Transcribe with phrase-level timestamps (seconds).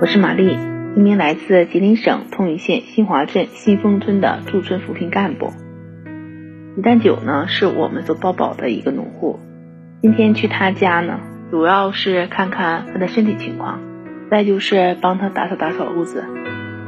[0.00, 0.58] 我是玛丽，
[0.96, 5.52] 一名来自吉林省通榆县新华镇新丰村的驻村扶贫干部。
[6.76, 9.38] 李占九呢，是我们做包保的一个农户。
[10.02, 11.20] 今天去他家呢，
[11.50, 13.80] 主要是看看他的身体情况，
[14.30, 16.24] 再就是帮他打扫打扫屋子。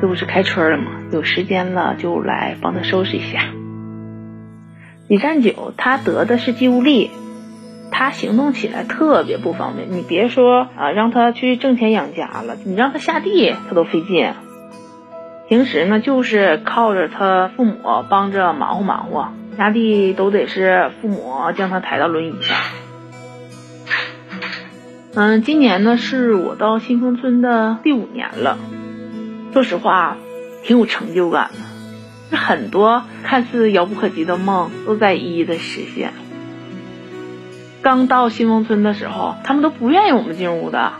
[0.00, 0.84] 这不是开春了吗？
[1.10, 3.46] 有时间了就来帮他收拾一下。
[5.08, 7.10] 李占九他得的是肌无力。
[7.90, 14.32] 他行动起来特别不方便，你别说啊，让他去挣钱养家了，你让他下地他都费劲。
[15.48, 17.76] 平时呢，就是靠着他父母
[18.08, 22.56] 帮着忙活忙活，下地都得是父母将他抬到轮椅上。
[25.12, 28.58] 嗯，今年呢是我到新丰村的第五年了，
[29.52, 30.16] 说实话，
[30.62, 31.50] 挺有成就感
[32.30, 36.12] 的，很多看似遥不可及的梦都在一一的实现。
[37.82, 40.92] 刚到新丰村的时候，他们都不愿意我们进屋的。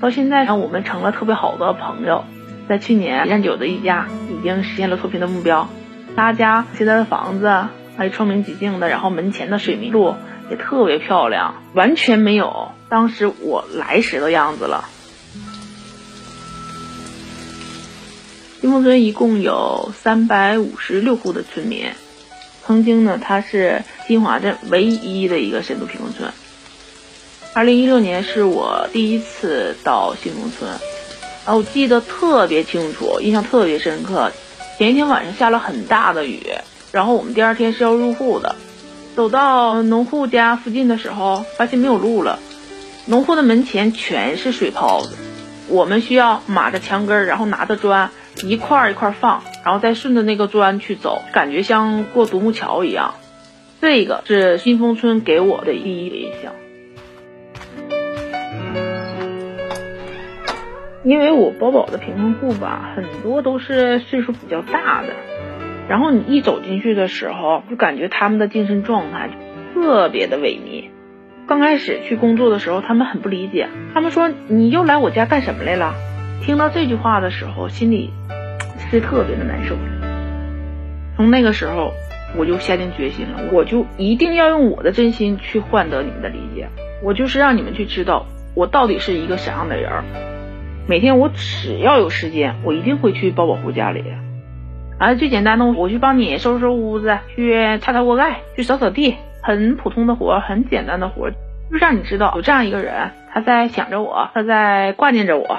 [0.00, 2.24] 到现在，我们成了特别好的朋友。
[2.68, 5.68] 在去年，李占九的一家已经实现了脱贫的目标。
[6.14, 10.14] 他家现在的房子还是窗明几净的，然后门前的水泥路
[10.50, 14.84] 也特别漂亮，完全没有当时我来时的样子了。
[18.60, 21.86] 新丰村一共有三百五十六户的村民。
[22.66, 26.28] 曾经呢，它是金华镇唯一的一个深度贫困村。
[27.54, 30.70] 二零一六年是我第一次到新农村，
[31.44, 34.32] 啊，我记得特别清楚，印象特别深刻。
[34.78, 36.42] 前一天晚上下了很大的雨，
[36.92, 38.56] 然后我们第二天是要入户的，
[39.14, 42.40] 走到农户家附近的时候，发现没有路了。
[43.06, 45.16] 农户的门前全是水泡子，
[45.68, 48.10] 我们需要码着墙根，然后拿着砖。
[48.44, 53.14] 一块儿一块儿放，然后再顺着那个砖去走，感觉像过独木桥一样。
[53.80, 56.52] 这个是新丰村给我的第一印象。
[61.04, 65.10] 因为我包保的贫困户吧，很多都是岁数比较大的，
[65.88, 69.30] 然后你一走进去的时候，就感觉他们的精神状态
[69.72, 70.90] 特别的萎靡。
[71.46, 75.94] 刚开始去工作的时候，他们很不理解，他们说：“你又来我家干什么来了？”
[76.42, 78.12] 听到这句话的时候，心里
[78.90, 79.74] 是特别的难受。
[81.16, 81.92] 从那个时候，
[82.36, 86.68] 我就下定决心了，我就一定要用我的真心去换得你们的理解。
[87.02, 89.90] 我就是让你们去知道我到底是一个啥样的人。
[90.88, 94.04] 每天我只要有时间，我一定会去包保户家里。
[94.98, 105.58] 啊，最简单的，我去帮你收拾收拾屋子，去擦擦锅盖，去扫扫地，很普通的活，很简单的活，就让你知道有这样一个人，他在想着我，他在挂念着我。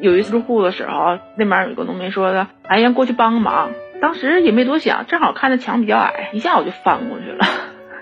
[0.00, 3.70] 有一次入户的时候，那边有个农民说的：“哎呀，过去帮个忙。”
[4.00, 7.44] 当时也没多想，正好看着墙比较矮，一下我就翻过去了。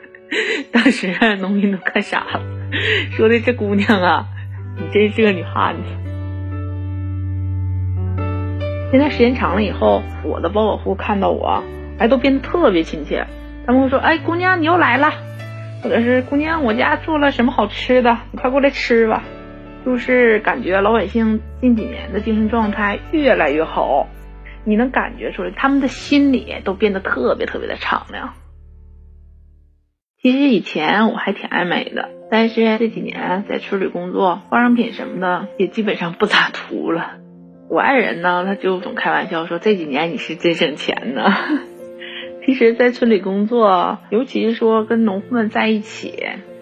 [0.72, 2.40] 当时农民都看傻了，
[3.16, 4.26] 说的这姑娘啊，
[4.76, 5.82] 你真是个女汉子。
[8.92, 11.64] 现在时间长了以后，我的包保户看到我，
[11.98, 13.26] 哎，都变得特别亲切。
[13.66, 15.12] 他们会说：“哎，姑娘你又来了。”
[15.82, 19.22] 或者是“姑娘，我家做了什么好吃的，你快过来吃吧。”
[19.88, 24.06] 就是感觉老百姓近几年的精神状态越来越好，
[24.66, 28.34] 你能感觉出来，他们的心里都变得特别特别的敞亮。
[30.20, 37.12] 其实以前我还挺爱美的，但是这几年在村里工作，化妆品什么的也基本上不咋涂了。
[37.70, 41.32] 我爱人呢，他就总开玩笑说这几年你是真省钱呢。
[42.44, 46.12] 其实，在村里工作，尤其是说跟农户们在一起。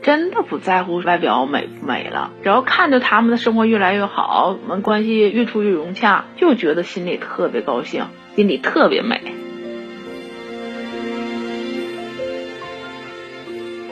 [0.07, 8.05] 真的不在乎外表美不美了，只要看着他们的生活越来越好，我们关系越处越融洽，就觉得心里特别高兴，
[8.37, 9.21] 心里特别美。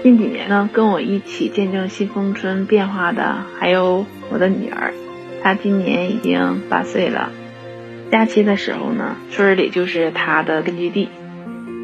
[0.05, 4.95] 近几年呢，跟我一起见证新丰村变化的还有我的女儿，
[5.43, 7.33] 她今年已经八岁了。
[8.13, 11.09] 假期的时候呢，村里就是她的根据地，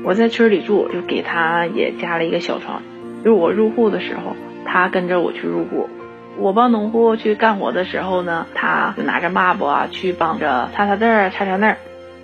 [0.04, 2.80] 我在村里住，就给她也加了一个小床。
[3.24, 5.88] 就是我入户的时候，他跟着我去入户；
[6.38, 11.76] 我帮农户去干活的时候呢，他就拿着抹布啊去帮着擦擦这儿、擦擦那儿。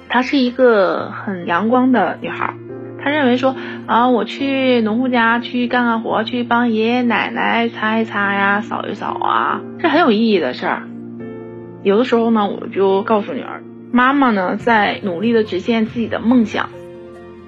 [0.09, 2.55] 她是一个很阳光的女孩，
[3.03, 3.57] 她认为说
[3.87, 10.83] 啊，我去农户家去干干活，去帮爷爷奶奶擦一擦呀、扫一扫啊，是很有意义的事儿。
[11.83, 13.63] 有的时候呢，我就告诉女儿，
[13.93, 16.69] 妈妈呢在努力的实现自己的梦想。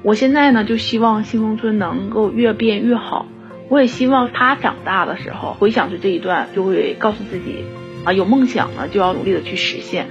[0.03, 3.27] 我现在呢就希望新丰村能够越变越好。
[3.69, 7.65] 我也希望他长大的时候回想着这一段，就会告诉自己，
[8.05, 10.07] 啊，有梦想呢就要努力的去实现。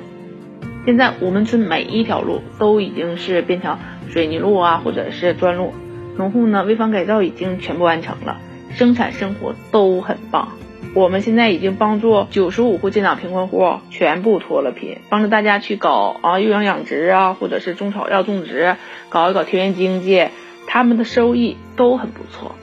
[0.85, 5.73] 现在我们村每一条路都已经是变成水泥路啊，或者是砖路。
[6.17, 8.37] 农户呢危房改造已经全部完成了，
[8.71, 10.49] 生产生活都很棒。
[10.93, 18.75] 我们现在已经帮助九十五户建档贫困户全部脱了贫，帮助大家去搞啊幼羊养殖啊，或者是中草药种植，
[19.09, 20.27] 搞一搞田园经济，
[20.67, 22.55] 他们的收益都很不错。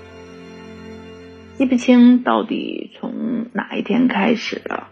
[1.57, 4.89] 记不清到底从哪一天开始了，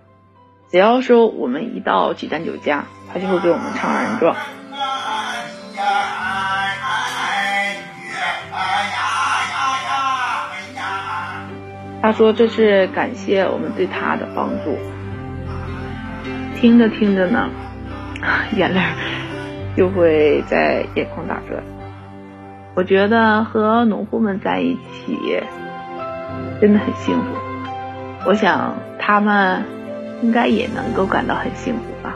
[0.70, 4.36] 只要说我们一到几站酒家，他就会给我们唱二人转。
[12.00, 14.76] 他说：“这是感谢我们对他的帮助。”
[16.56, 17.48] 听着听着呢，
[18.56, 18.80] 眼泪
[19.76, 21.62] 就会在眼眶打转。
[22.74, 25.16] 我觉得和农户们在一起
[26.62, 27.26] 真的很幸福。
[28.24, 29.64] 我想他们
[30.22, 32.14] 应该也能够感到很幸福吧。